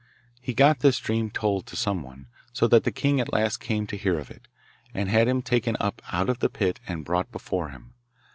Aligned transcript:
He 0.41 0.55
got 0.55 0.79
this 0.79 0.97
dream 0.97 1.29
told 1.29 1.67
to 1.67 1.75
some 1.75 2.01
one, 2.01 2.25
so 2.53 2.67
that 2.69 2.85
the 2.85 2.91
king 2.91 3.21
at 3.21 3.31
last 3.31 3.57
came 3.57 3.85
to 3.85 3.95
hear 3.95 4.17
of 4.17 4.31
it, 4.31 4.47
and 4.95 5.09
had 5.09 5.27
him 5.27 5.43
taken 5.43 5.77
up 5.79 6.01
out 6.11 6.27
of 6.27 6.39
the 6.39 6.49
pit 6.49 6.79
and 6.87 7.05
brought 7.05 7.31
before 7.31 7.69
him. 7.69 7.93